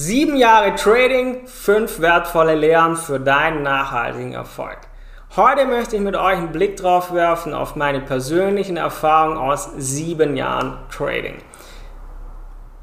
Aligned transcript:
Sieben 0.00 0.36
Jahre 0.36 0.76
Trading, 0.76 1.48
fünf 1.48 1.98
wertvolle 1.98 2.54
Lehren 2.54 2.94
für 2.94 3.18
deinen 3.18 3.64
nachhaltigen 3.64 4.32
Erfolg. 4.32 4.78
Heute 5.34 5.64
möchte 5.64 5.96
ich 5.96 6.02
mit 6.02 6.14
euch 6.14 6.36
einen 6.36 6.52
Blick 6.52 6.76
drauf 6.76 7.12
werfen 7.12 7.52
auf 7.52 7.74
meine 7.74 8.00
persönlichen 8.00 8.76
Erfahrungen 8.76 9.38
aus 9.38 9.72
sieben 9.76 10.36
Jahren 10.36 10.78
Trading. 10.96 11.38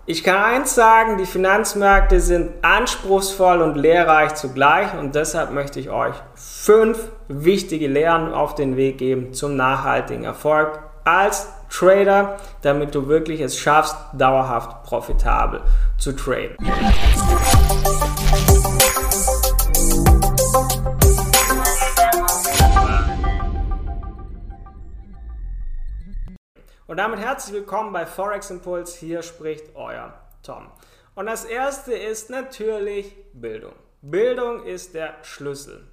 Ich 0.06 0.26
kann 0.26 0.44
eins 0.44 0.76
sagen, 0.76 1.18
die 1.18 1.26
Finanzmärkte 1.26 2.20
sind 2.20 2.52
anspruchsvoll 2.66 3.62
und 3.62 3.76
lehrreich 3.76 4.36
zugleich 4.36 4.94
und 5.00 5.16
deshalb 5.16 5.52
möchte 5.52 5.80
ich 5.80 5.90
euch 5.90 6.16
fünf 6.34 7.00
wichtige 7.30 7.88
Lehren 7.88 8.34
auf 8.34 8.56
den 8.56 8.76
Weg 8.76 8.98
geben 8.98 9.32
zum 9.32 9.56
nachhaltigen 9.56 10.26
Erfolg 10.26 10.80
als 11.06 11.48
Trader, 11.76 12.38
damit 12.62 12.96
du 12.96 13.10
wirklich 13.10 13.42
es 13.42 13.60
schaffst, 13.60 13.98
dauerhaft 14.14 14.84
profitabel 14.84 15.62
zu 15.98 16.14
traden. 16.14 16.56
Und 26.88 26.96
damit 26.96 27.20
herzlich 27.20 27.56
willkommen 27.56 27.92
bei 27.92 28.06
Forex 28.06 28.52
Impuls. 28.52 28.96
Hier 28.96 29.22
spricht 29.22 29.76
euer 29.76 30.14
Tom. 30.44 30.68
Und 31.14 31.26
das 31.26 31.44
erste 31.44 31.94
ist 31.94 32.30
natürlich 32.30 33.14
Bildung. 33.34 33.74
Bildung 34.02 34.64
ist 34.64 34.94
der 34.94 35.16
Schlüssel. 35.24 35.86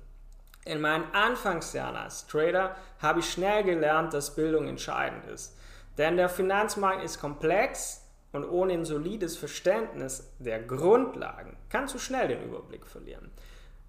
In 0.65 0.81
meinen 0.81 1.13
Anfangsjahren 1.13 1.97
als 1.97 2.29
Trader 2.29 2.77
habe 3.01 3.19
ich 3.19 3.29
schnell 3.29 3.65
gelernt, 3.65 4.15
dass 4.15 4.37
Bildung 4.37 4.69
entscheidend 4.69 5.25
ist. 5.25 5.57
Denn 5.99 6.17
der 6.17 6.29
Finanzmarkt 6.29 7.05
ist 7.05 7.21
komplex 7.21 8.03
und 8.33 8.45
ohne 8.45 8.73
ein 8.73 8.85
solides 8.85 9.37
Verständnis 9.37 10.33
der 10.39 10.63
Grundlagen 10.63 11.57
kannst 11.69 11.95
du 11.95 11.99
schnell 11.99 12.29
den 12.29 12.43
Überblick 12.45 12.87
verlieren. 12.87 13.31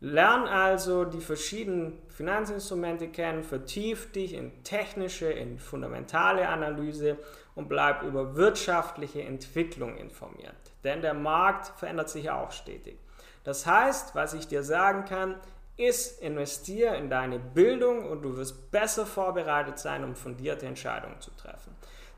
Lern 0.01 0.47
also 0.47 1.05
die 1.05 1.21
verschiedenen 1.21 1.97
Finanzinstrumente 2.09 3.07
kennen, 3.07 3.41
vertief 3.41 4.11
dich 4.11 4.33
in 4.33 4.63
technische, 4.65 5.31
in 5.31 5.59
fundamentale 5.59 6.49
Analyse 6.49 7.17
und 7.55 7.69
bleib 7.69 8.03
über 8.03 8.35
wirtschaftliche 8.35 9.21
Entwicklung 9.21 9.95
informiert. 9.95 10.55
Denn 10.83 11.01
der 11.01 11.13
Markt 11.13 11.67
verändert 11.79 12.09
sich 12.09 12.29
auch 12.29 12.51
stetig. 12.51 12.97
Das 13.45 13.65
heißt, 13.65 14.13
was 14.13 14.33
ich 14.33 14.45
dir 14.45 14.63
sagen 14.63 15.05
kann, 15.05 15.35
ist, 15.77 16.21
investiere 16.21 16.97
in 16.97 17.09
deine 17.09 17.39
Bildung 17.39 18.09
und 18.09 18.21
du 18.21 18.37
wirst 18.37 18.71
besser 18.71 19.05
vorbereitet 19.05 19.79
sein, 19.79 20.03
um 20.03 20.15
fundierte 20.15 20.65
Entscheidungen 20.65 21.19
zu 21.19 21.31
treffen. 21.31 21.75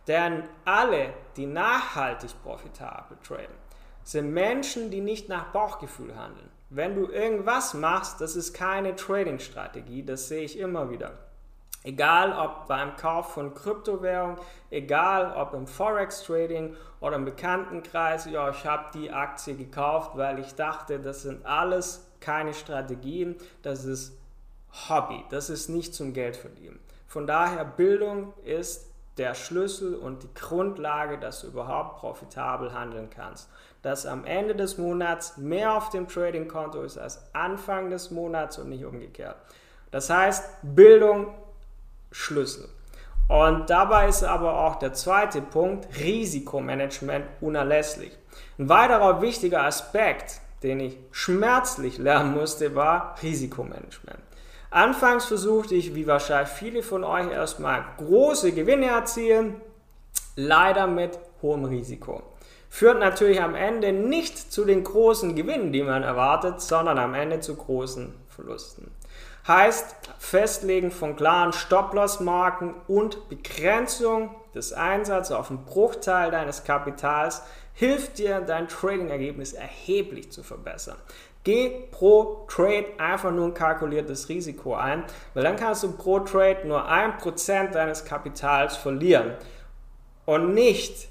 Denn 0.08 0.44
alle, 0.66 1.14
die 1.36 1.45
nachhaltig 1.45 2.31
profitabel 2.44 3.17
traden, 3.26 3.56
sind 4.03 4.31
Menschen, 4.31 4.92
die 4.92 5.02
nicht 5.02 5.30
nach 5.30 5.45
Bauchgefühl 5.45 6.16
handeln. 6.16 6.50
Wenn 6.70 6.95
du 6.95 7.09
irgendwas 7.09 7.73
machst, 7.73 8.22
das 8.22 8.36
ist 8.36 8.53
keine 8.53 8.95
Trading-Strategie, 8.95 10.03
das 10.03 10.28
sehe 10.28 10.44
ich 10.44 10.59
immer 10.59 10.89
wieder. 10.89 11.14
Egal 11.83 12.33
ob 12.33 12.67
beim 12.67 12.95
Kauf 12.95 13.33
von 13.33 13.53
Kryptowährung, 13.53 14.38
egal 14.72 15.36
ob 15.36 15.53
im 15.53 15.67
Forex-Trading 15.67 16.76
oder 17.00 17.16
im 17.16 17.26
Bekanntenkreis, 17.26 18.26
ja, 18.26 18.50
ich 18.50 18.66
habe 18.66 18.86
die 18.95 19.11
Aktie 19.11 19.56
gekauft, 19.56 20.11
weil 20.16 20.39
ich 20.39 20.56
dachte, 20.56 21.00
das 21.00 21.22
sind 21.22 21.45
alles 21.45 22.11
keine 22.25 22.53
Strategien, 22.53 23.35
das 23.61 23.85
ist 23.85 24.17
Hobby, 24.89 25.23
das 25.29 25.49
ist 25.49 25.69
nicht 25.69 25.93
zum 25.93 26.13
Geld 26.13 26.35
verdienen. 26.35 26.79
Von 27.07 27.27
daher, 27.27 27.63
Bildung 27.63 28.33
ist 28.43 28.87
der 29.17 29.35
Schlüssel 29.35 29.95
und 29.95 30.23
die 30.23 30.33
Grundlage, 30.33 31.17
dass 31.17 31.41
du 31.41 31.47
überhaupt 31.47 31.99
profitabel 31.99 32.73
handeln 32.73 33.09
kannst. 33.09 33.47
Dass 33.81 34.05
am 34.05 34.25
Ende 34.25 34.55
des 34.55 34.77
Monats 34.77 35.37
mehr 35.37 35.73
auf 35.73 35.89
dem 35.89 36.07
Trading-Konto 36.07 36.81
ist 36.81 36.97
als 36.97 37.21
Anfang 37.33 37.89
des 37.89 38.11
Monats 38.11 38.57
und 38.57 38.69
nicht 38.69 38.83
umgekehrt. 38.83 39.37
Das 39.91 40.09
heißt, 40.09 40.43
Bildung 40.63 41.27
Schlüssel. 42.11 42.67
Und 43.27 43.69
dabei 43.69 44.09
ist 44.09 44.23
aber 44.23 44.59
auch 44.59 44.75
der 44.75 44.93
zweite 44.93 45.41
Punkt, 45.41 45.87
Risikomanagement, 45.97 47.25
unerlässlich. 47.41 48.11
Ein 48.59 48.69
weiterer 48.69 49.21
wichtiger 49.21 49.64
Aspekt, 49.64 50.41
den 50.65 50.80
ich 50.80 50.98
schmerzlich 51.11 51.98
lernen 51.99 52.33
musste, 52.33 52.76
war 52.76 53.15
Risikomanagement. 53.21 54.20
Anfangs 54.71 55.26
versuchte 55.26 55.76
ich, 55.76 55.95
wie 55.95 56.08
wahrscheinlich 56.08 56.49
viele 56.49 56.83
von 56.83 57.03
euch, 57.03 57.31
erstmal 57.31 57.86
große 57.98 58.52
Gewinne 58.52 58.87
erzielen, 58.87 59.61
leider 60.36 60.87
mit 60.87 61.17
hohem 61.42 61.65
Risiko. 61.65 62.21
Führt 62.70 62.99
natürlich 62.99 63.42
am 63.42 63.55
Ende 63.55 63.93
nicht 63.93 64.52
zu 64.52 64.65
den 64.65 64.83
großen 64.83 65.36
Gewinnen, 65.36 65.71
die 65.71 65.83
man 65.83 66.03
erwartet, 66.03 66.59
sondern 66.59 66.97
am 66.97 67.14
Ende 67.14 67.39
zu 67.39 67.55
großen 67.55 68.14
Verlusten. 68.27 68.92
Heißt, 69.47 69.95
Festlegen 70.17 70.89
von 70.89 71.15
klaren 71.15 71.53
Stop-Loss-Marken 71.53 72.73
und 72.87 73.30
Begrenzung 73.30 74.32
des 74.55 74.73
Einsatzes 74.73 75.36
auf 75.36 75.52
einen 75.52 75.64
Bruchteil 75.65 76.32
deines 76.32 76.64
Kapitals 76.64 77.43
hilft 77.75 78.17
dir, 78.17 78.41
dein 78.41 78.67
Trading-Ergebnis 78.67 79.53
erheblich 79.53 80.31
zu 80.31 80.41
verbessern. 80.41 80.97
Geh 81.43 81.69
pro 81.91 82.47
Trade 82.47 82.87
einfach 82.97 83.31
nur 83.31 83.45
ein 83.45 83.53
kalkuliertes 83.53 84.30
Risiko 84.30 84.73
ein, 84.73 85.03
weil 85.36 85.43
dann 85.43 85.58
kannst 85.58 85.83
du 85.83 85.91
pro 85.91 86.19
Trade 86.19 86.61
nur 86.65 86.89
1% 86.89 87.71
deines 87.71 88.03
Kapitals 88.03 88.75
verlieren 88.75 89.35
und 90.25 90.55
nicht 90.55 91.09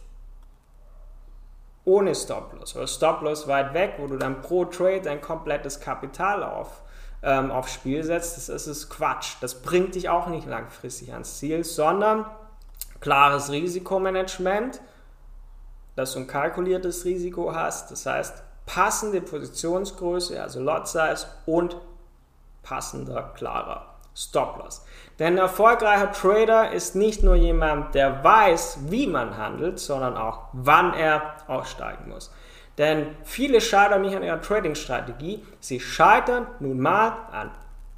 ohne 1.85 2.15
Stop-Loss 2.15 2.75
oder 2.75 2.87
Stop-Loss 2.87 3.47
weit 3.47 3.75
weg, 3.75 3.95
wo 3.99 4.07
du 4.07 4.17
dann 4.17 4.41
pro 4.41 4.65
Trade 4.65 5.03
dein 5.03 5.21
komplettes 5.21 5.81
Kapital 5.81 6.43
auf, 6.43 6.81
ähm, 7.23 7.51
aufs 7.51 7.75
Spiel 7.75 8.03
setzt. 8.03 8.37
Das 8.37 8.49
ist, 8.49 8.67
ist 8.67 8.89
Quatsch. 8.89 9.35
Das 9.41 9.63
bringt 9.63 9.95
dich 9.95 10.09
auch 10.09 10.27
nicht 10.27 10.47
langfristig 10.47 11.13
ans 11.13 11.39
Ziel, 11.39 11.63
sondern 11.63 12.25
klares 13.01 13.51
Risikomanagement, 13.53 14.81
dass 15.97 16.13
du 16.15 16.21
ein 16.21 16.27
kalkuliertes 16.27 17.05
Risiko 17.05 17.55
hast. 17.55 17.91
Das 17.91 18.07
heißt, 18.07 18.43
passende 18.67 19.21
Positionsgröße, 19.21 20.41
also 20.41 20.61
Lot 20.61 20.89
Size 20.89 21.27
und 21.47 21.77
passender, 22.63 23.33
klarer 23.35 23.95
Stop-Loss. 24.17 24.85
Denn 25.19 25.35
ein 25.35 25.39
erfolgreicher 25.39 26.13
Trader 26.13 26.73
ist 26.73 26.95
nicht 26.95 27.23
nur 27.23 27.35
jemand, 27.35 27.95
der 27.95 28.23
weiß, 28.23 28.79
wie 28.89 29.07
man 29.07 29.37
handelt, 29.37 29.79
sondern 29.79 30.17
auch, 30.17 30.49
wann 30.53 30.95
er 30.95 31.35
aussteigen 31.47 32.09
muss. 32.09 32.33
Denn 32.79 33.15
viele 33.23 33.61
scheitern 33.61 34.03
nicht 34.03 34.17
an 34.17 34.23
ihrer 34.23 34.41
Trading-Strategie, 34.41 35.45
sie 35.61 35.79
scheitern 35.79 36.47
nun 36.59 36.81
mal 36.81 37.13
an 37.31 37.51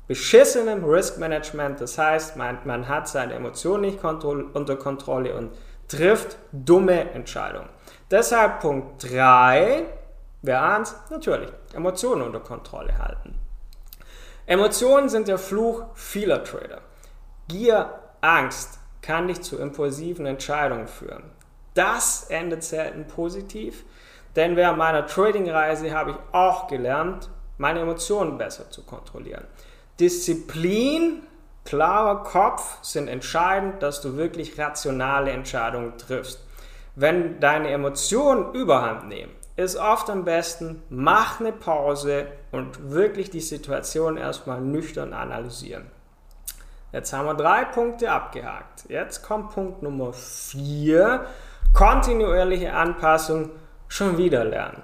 beschissenem 0.06 0.84
Risk-Management. 0.84 1.80
Das 1.80 1.98
heißt, 1.98 2.36
man, 2.36 2.58
man 2.64 2.88
hat 2.88 3.08
seine 3.08 3.34
Emotionen 3.34 3.82
nicht 3.82 4.04
unter 4.04 4.76
Kontrolle 4.76 5.34
und 5.34 5.50
trifft 5.88 6.38
dumme 6.52 7.10
Entscheidungen. 7.12 7.68
Deshalb 8.10 8.60
Punkt 8.60 9.10
3, 9.10 9.86
Wer 10.46 10.62
ahnt? 10.62 10.94
Natürlich. 11.10 11.50
Emotionen 11.74 12.22
unter 12.22 12.38
Kontrolle 12.38 12.96
halten. 12.98 13.34
Emotionen 14.46 15.08
sind 15.08 15.26
der 15.26 15.38
Fluch 15.38 15.82
vieler 15.94 16.44
Trader. 16.44 16.82
Gier, 17.48 17.98
Angst 18.20 18.78
kann 19.02 19.26
dich 19.26 19.42
zu 19.42 19.58
impulsiven 19.58 20.24
Entscheidungen 20.24 20.86
führen. 20.86 21.24
Das 21.74 22.30
endet 22.30 22.62
selten 22.62 23.08
positiv, 23.08 23.84
denn 24.36 24.54
während 24.54 24.78
meiner 24.78 25.06
Trading-Reise 25.06 25.92
habe 25.92 26.12
ich 26.12 26.16
auch 26.30 26.68
gelernt, 26.68 27.28
meine 27.58 27.80
Emotionen 27.80 28.38
besser 28.38 28.70
zu 28.70 28.84
kontrollieren. 28.84 29.44
Disziplin, 29.98 31.22
klarer 31.66 32.22
Kopf 32.22 32.78
sind 32.82 33.08
entscheidend, 33.08 33.82
dass 33.82 34.00
du 34.00 34.16
wirklich 34.16 34.58
rationale 34.58 35.30
Entscheidungen 35.32 35.98
triffst. 35.98 36.42
Wenn 36.94 37.40
deine 37.40 37.68
Emotionen 37.68 38.54
überhand 38.54 39.08
nehmen, 39.08 39.32
ist 39.56 39.76
oft 39.76 40.08
am 40.08 40.24
besten, 40.24 40.82
mach 40.88 41.40
eine 41.40 41.52
Pause 41.52 42.26
und 42.52 42.90
wirklich 42.90 43.30
die 43.30 43.40
Situation 43.40 44.16
erstmal 44.16 44.60
nüchtern 44.60 45.12
analysieren. 45.12 45.90
Jetzt 46.92 47.12
haben 47.12 47.26
wir 47.26 47.34
drei 47.34 47.64
Punkte 47.64 48.10
abgehakt. 48.10 48.84
Jetzt 48.88 49.22
kommt 49.22 49.50
Punkt 49.50 49.82
Nummer 49.82 50.12
vier: 50.12 51.26
kontinuierliche 51.74 52.72
Anpassung, 52.72 53.50
schon 53.88 54.16
wieder 54.16 54.44
lernen. 54.44 54.82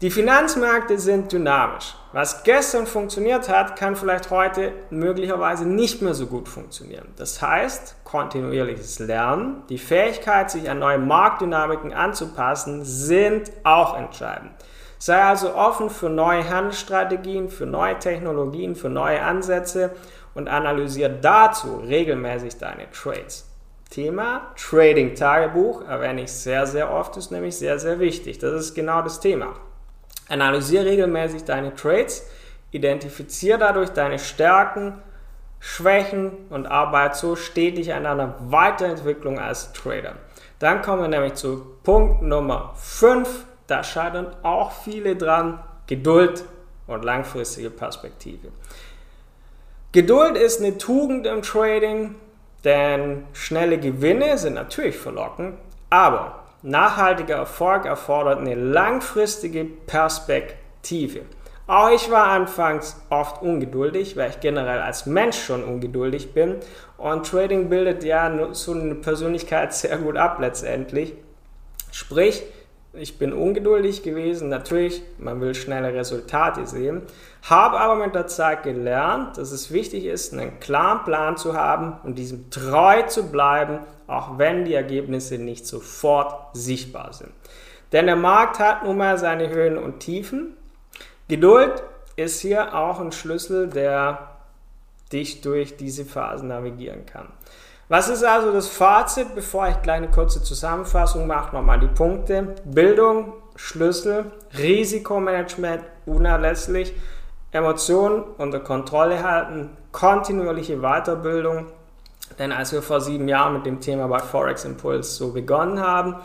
Die 0.00 0.10
Finanzmärkte 0.10 0.98
sind 0.98 1.32
dynamisch. 1.32 1.94
Was 2.14 2.44
gestern 2.44 2.86
funktioniert 2.86 3.48
hat, 3.48 3.74
kann 3.76 3.96
vielleicht 3.96 4.30
heute 4.30 4.72
möglicherweise 4.90 5.66
nicht 5.66 6.02
mehr 6.02 6.12
so 6.12 6.26
gut 6.26 6.46
funktionieren. 6.46 7.08
Das 7.16 7.40
heißt, 7.40 8.04
kontinuierliches 8.04 8.98
Lernen, 8.98 9.62
die 9.70 9.78
Fähigkeit, 9.78 10.50
sich 10.50 10.68
an 10.68 10.78
neue 10.78 10.98
Marktdynamiken 10.98 11.94
anzupassen, 11.94 12.84
sind 12.84 13.50
auch 13.64 13.96
entscheidend. 13.96 14.50
Sei 14.98 15.22
also 15.22 15.54
offen 15.54 15.88
für 15.88 16.10
neue 16.10 16.48
Handelsstrategien, 16.48 17.48
für 17.48 17.64
neue 17.64 17.98
Technologien, 17.98 18.76
für 18.76 18.90
neue 18.90 19.22
Ansätze 19.22 19.92
und 20.34 20.48
analysiere 20.48 21.18
dazu 21.18 21.76
regelmäßig 21.76 22.58
deine 22.58 22.90
Trades. 22.90 23.48
Thema 23.88 24.52
Trading 24.56 25.14
Tagebuch 25.14 25.88
erwähne 25.88 26.24
ich 26.24 26.32
sehr, 26.32 26.66
sehr 26.66 26.92
oft, 26.92 27.16
ist 27.16 27.30
nämlich 27.30 27.56
sehr, 27.56 27.78
sehr 27.78 28.00
wichtig. 28.00 28.38
Das 28.38 28.52
ist 28.52 28.74
genau 28.74 29.00
das 29.00 29.18
Thema. 29.18 29.56
Analysiere 30.32 30.86
regelmäßig 30.86 31.44
deine 31.44 31.74
Trades, 31.74 32.26
identifiziere 32.70 33.58
dadurch 33.58 33.90
deine 33.90 34.18
Stärken, 34.18 34.94
Schwächen 35.60 36.32
und 36.50 36.66
arbeite 36.66 37.16
so 37.16 37.36
stetig 37.36 37.92
an 37.92 38.06
einer 38.06 38.34
Weiterentwicklung 38.40 39.38
als 39.38 39.72
Trader. 39.72 40.14
Dann 40.58 40.82
kommen 40.82 41.02
wir 41.02 41.08
nämlich 41.08 41.34
zu 41.34 41.76
Punkt 41.82 42.22
Nummer 42.22 42.72
5. 42.76 43.44
Da 43.66 43.84
scheitern 43.84 44.34
auch 44.42 44.72
viele 44.72 45.16
dran. 45.16 45.60
Geduld 45.86 46.44
und 46.86 47.04
langfristige 47.04 47.70
Perspektive. 47.70 48.48
Geduld 49.92 50.36
ist 50.36 50.60
eine 50.60 50.78
Tugend 50.78 51.26
im 51.26 51.42
Trading, 51.42 52.14
denn 52.64 53.26
schnelle 53.32 53.78
Gewinne 53.78 54.38
sind 54.38 54.54
natürlich 54.54 54.96
verlockend, 54.96 55.58
aber 55.90 56.41
nachhaltiger 56.62 57.36
Erfolg 57.36 57.84
erfordert 57.84 58.38
eine 58.38 58.54
langfristige 58.54 59.64
Perspektive. 59.64 61.22
Auch 61.66 61.90
ich 61.90 62.10
war 62.10 62.26
anfangs 62.26 63.00
oft 63.08 63.40
ungeduldig, 63.40 64.16
weil 64.16 64.30
ich 64.30 64.40
generell 64.40 64.80
als 64.80 65.06
Mensch 65.06 65.40
schon 65.40 65.62
ungeduldig 65.62 66.34
bin. 66.34 66.56
Und 66.98 67.26
Trading 67.26 67.68
bildet 67.68 68.04
ja 68.04 68.52
so 68.52 68.72
eine 68.72 68.96
Persönlichkeit 68.96 69.72
sehr 69.74 69.96
gut 69.98 70.16
ab 70.16 70.38
letztendlich. 70.40 71.14
Sprich, 71.90 72.42
ich 72.94 73.18
bin 73.18 73.32
ungeduldig 73.32 74.02
gewesen, 74.02 74.48
natürlich, 74.50 75.02
man 75.18 75.40
will 75.40 75.54
schnelle 75.54 75.94
Resultate 75.94 76.66
sehen, 76.66 77.02
habe 77.42 77.80
aber 77.80 77.96
mit 77.96 78.14
der 78.14 78.26
Zeit 78.26 78.64
gelernt, 78.64 79.38
dass 79.38 79.50
es 79.50 79.72
wichtig 79.72 80.04
ist, 80.04 80.32
einen 80.32 80.60
klaren 80.60 81.04
Plan 81.04 81.36
zu 81.36 81.54
haben 81.54 81.96
und 82.02 82.18
diesem 82.18 82.50
treu 82.50 83.02
zu 83.02 83.30
bleiben, 83.30 83.78
auch 84.06 84.38
wenn 84.38 84.66
die 84.66 84.74
Ergebnisse 84.74 85.38
nicht 85.38 85.66
sofort 85.66 86.54
sichtbar 86.54 87.14
sind. 87.14 87.32
Denn 87.92 88.06
der 88.06 88.16
Markt 88.16 88.58
hat 88.58 88.84
nun 88.84 88.98
mal 88.98 89.16
seine 89.18 89.48
Höhen 89.48 89.78
und 89.78 90.00
Tiefen. 90.00 90.56
Geduld 91.28 91.82
ist 92.16 92.40
hier 92.40 92.74
auch 92.74 93.00
ein 93.00 93.12
Schlüssel, 93.12 93.68
der 93.68 94.28
dich 95.12 95.40
durch 95.40 95.76
diese 95.76 96.04
Phasen 96.04 96.48
navigieren 96.48 97.06
kann. 97.06 97.28
Was 97.88 98.08
ist 98.08 98.24
also 98.24 98.52
das 98.52 98.68
Fazit, 98.68 99.34
bevor 99.34 99.68
ich 99.68 99.82
gleich 99.82 99.98
eine 99.98 100.10
kurze 100.10 100.42
Zusammenfassung 100.42 101.26
mache? 101.26 101.54
Nochmal 101.54 101.80
die 101.80 101.88
Punkte. 101.88 102.54
Bildung, 102.64 103.34
Schlüssel, 103.56 104.32
Risikomanagement, 104.56 105.82
unerlässlich, 106.06 106.94
Emotionen 107.50 108.22
unter 108.38 108.60
Kontrolle 108.60 109.22
halten, 109.22 109.76
kontinuierliche 109.92 110.78
Weiterbildung. 110.78 111.66
Denn 112.38 112.50
als 112.50 112.72
wir 112.72 112.80
vor 112.80 113.00
sieben 113.00 113.28
Jahren 113.28 113.52
mit 113.52 113.66
dem 113.66 113.80
Thema 113.80 114.08
bei 114.08 114.20
Forex 114.20 114.64
Impulse 114.64 115.10
so 115.10 115.32
begonnen 115.32 115.80
haben, 115.80 116.16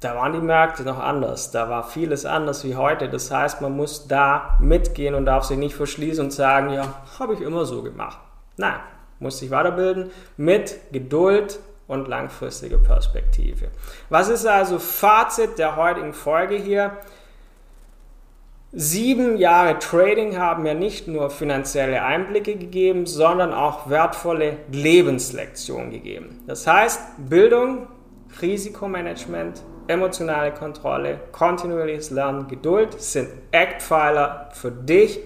da 0.00 0.14
waren 0.16 0.34
die 0.34 0.40
Märkte 0.40 0.82
noch 0.82 0.98
anders. 0.98 1.50
Da 1.50 1.70
war 1.70 1.82
vieles 1.82 2.26
anders 2.26 2.62
wie 2.64 2.76
heute. 2.76 3.08
Das 3.08 3.30
heißt, 3.30 3.62
man 3.62 3.74
muss 3.74 4.06
da 4.06 4.58
mitgehen 4.60 5.14
und 5.14 5.24
darf 5.24 5.44
sich 5.44 5.56
nicht 5.56 5.74
verschließen 5.74 6.26
und 6.26 6.30
sagen, 6.30 6.70
ja, 6.70 7.02
habe 7.18 7.32
ich 7.32 7.40
immer 7.40 7.64
so 7.64 7.82
gemacht. 7.82 8.18
Nein, 8.58 8.74
muss 9.24 9.38
sich 9.38 9.50
weiterbilden 9.50 10.12
mit 10.36 10.76
Geduld 10.92 11.58
und 11.88 12.06
langfristiger 12.06 12.78
Perspektive. 12.78 13.68
Was 14.08 14.28
ist 14.28 14.46
also 14.46 14.78
Fazit 14.78 15.58
der 15.58 15.76
heutigen 15.76 16.12
Folge 16.12 16.56
hier? 16.56 16.98
Sieben 18.72 19.36
Jahre 19.36 19.78
Trading 19.78 20.36
haben 20.36 20.64
mir 20.64 20.74
nicht 20.74 21.06
nur 21.06 21.30
finanzielle 21.30 22.02
Einblicke 22.02 22.56
gegeben, 22.56 23.06
sondern 23.06 23.52
auch 23.52 23.88
wertvolle 23.88 24.58
Lebenslektionen 24.72 25.90
gegeben. 25.90 26.42
Das 26.46 26.66
heißt, 26.66 27.00
Bildung, 27.28 27.86
Risikomanagement, 28.42 29.62
emotionale 29.86 30.52
Kontrolle, 30.52 31.20
kontinuierliches 31.30 32.10
Lernen, 32.10 32.48
Geduld 32.48 33.00
sind 33.00 33.28
Eckpfeiler 33.52 34.50
für 34.52 34.72
dich 34.72 35.20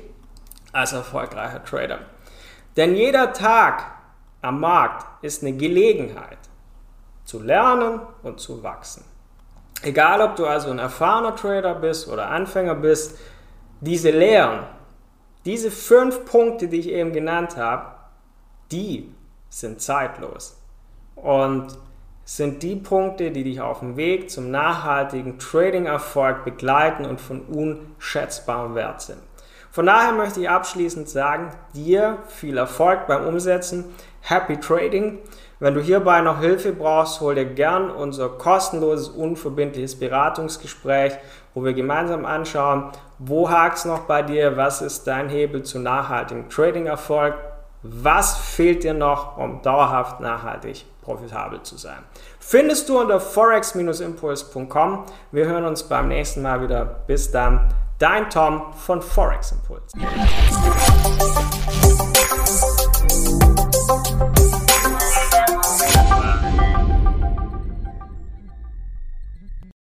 als 0.72 0.92
erfolgreicher 0.92 1.64
Trader. 1.64 2.00
Denn 2.78 2.94
jeder 2.94 3.32
Tag 3.32 3.84
am 4.40 4.60
Markt 4.60 5.04
ist 5.24 5.42
eine 5.42 5.52
Gelegenheit 5.52 6.38
zu 7.24 7.42
lernen 7.42 8.00
und 8.22 8.38
zu 8.38 8.62
wachsen. 8.62 9.04
Egal, 9.82 10.20
ob 10.20 10.36
du 10.36 10.46
also 10.46 10.70
ein 10.70 10.78
erfahrener 10.78 11.34
Trader 11.34 11.74
bist 11.74 12.08
oder 12.08 12.30
Anfänger 12.30 12.76
bist, 12.76 13.18
diese 13.80 14.10
Lehren, 14.10 14.60
diese 15.44 15.72
fünf 15.72 16.24
Punkte, 16.24 16.68
die 16.68 16.78
ich 16.78 16.88
eben 16.90 17.12
genannt 17.12 17.56
habe, 17.56 17.86
die 18.70 19.12
sind 19.48 19.80
zeitlos 19.80 20.56
und 21.16 21.76
sind 22.24 22.62
die 22.62 22.76
Punkte, 22.76 23.32
die 23.32 23.42
dich 23.42 23.60
auf 23.60 23.80
dem 23.80 23.96
Weg 23.96 24.30
zum 24.30 24.52
nachhaltigen 24.52 25.40
Trading-Erfolg 25.40 26.44
begleiten 26.44 27.06
und 27.06 27.20
von 27.20 27.40
unschätzbarem 27.40 28.76
Wert 28.76 29.00
sind. 29.00 29.22
Von 29.70 29.86
daher 29.86 30.12
möchte 30.12 30.40
ich 30.40 30.50
abschließend 30.50 31.08
sagen, 31.08 31.50
dir 31.74 32.18
viel 32.28 32.56
Erfolg 32.56 33.06
beim 33.06 33.26
Umsetzen. 33.26 33.84
Happy 34.20 34.58
Trading. 34.58 35.18
Wenn 35.60 35.74
du 35.74 35.80
hierbei 35.80 36.20
noch 36.20 36.40
Hilfe 36.40 36.72
brauchst, 36.72 37.20
hol 37.20 37.34
dir 37.34 37.44
gern 37.44 37.90
unser 37.90 38.28
kostenloses, 38.28 39.08
unverbindliches 39.08 39.98
Beratungsgespräch, 39.98 41.14
wo 41.54 41.64
wir 41.64 41.72
gemeinsam 41.72 42.24
anschauen, 42.24 42.92
wo 43.18 43.50
hakt 43.50 43.78
es 43.78 43.84
noch 43.84 44.00
bei 44.00 44.22
dir, 44.22 44.56
was 44.56 44.82
ist 44.82 45.06
dein 45.06 45.28
Hebel 45.28 45.64
zu 45.64 45.80
nachhaltigem 45.80 46.48
Trading-Erfolg, 46.48 47.34
was 47.82 48.36
fehlt 48.36 48.84
dir 48.84 48.94
noch, 48.94 49.36
um 49.36 49.62
dauerhaft 49.62 50.20
nachhaltig 50.20 50.84
profitabel 51.02 51.62
zu 51.62 51.76
sein. 51.76 51.98
Findest 52.38 52.88
du 52.88 53.00
unter 53.00 53.18
forex-impuls.com. 53.18 55.04
Wir 55.32 55.46
hören 55.46 55.64
uns 55.64 55.82
beim 55.82 56.08
nächsten 56.08 56.42
Mal 56.42 56.62
wieder. 56.62 56.84
Bis 56.84 57.30
dann. 57.30 57.72
Dein 57.98 58.30
Tom 58.30 58.72
von 58.74 59.02
Forex 59.02 59.50
Impuls. 59.50 59.92